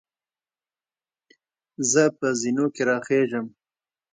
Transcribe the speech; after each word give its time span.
زۀ 1.91 2.05
په 2.17 2.27
زینو 2.41 2.65
کې 2.73 2.83
راخېږم. 2.89 3.45